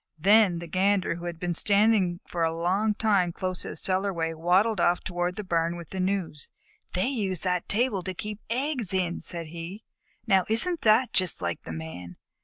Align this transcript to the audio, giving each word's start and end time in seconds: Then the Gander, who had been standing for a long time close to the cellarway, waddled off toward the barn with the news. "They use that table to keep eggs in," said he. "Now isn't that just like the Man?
Then 0.17 0.57
the 0.57 0.65
Gander, 0.65 1.17
who 1.17 1.25
had 1.25 1.39
been 1.39 1.53
standing 1.53 2.21
for 2.27 2.41
a 2.43 2.57
long 2.57 2.95
time 2.95 3.31
close 3.31 3.61
to 3.61 3.67
the 3.69 3.75
cellarway, 3.75 4.33
waddled 4.33 4.79
off 4.81 5.01
toward 5.03 5.35
the 5.35 5.43
barn 5.43 5.75
with 5.75 5.89
the 5.91 5.99
news. 5.99 6.49
"They 6.93 7.05
use 7.05 7.41
that 7.41 7.69
table 7.69 8.01
to 8.01 8.15
keep 8.15 8.39
eggs 8.49 8.95
in," 8.95 9.19
said 9.21 9.49
he. 9.49 9.83
"Now 10.25 10.45
isn't 10.49 10.81
that 10.81 11.13
just 11.13 11.39
like 11.39 11.61
the 11.61 11.71
Man? 11.73 12.17